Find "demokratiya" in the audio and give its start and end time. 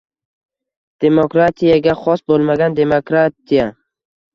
2.85-3.75